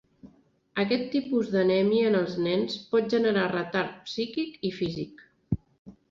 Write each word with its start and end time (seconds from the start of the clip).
Aquest 0.83 1.03
tipus 1.15 1.49
d'anèmia 1.55 2.07
en 2.11 2.17
els 2.19 2.37
nens 2.45 2.77
pot 2.93 3.11
generar 3.15 3.43
retard 3.51 3.93
psíquic 4.07 4.57
i 4.71 4.71
físic. 4.79 5.21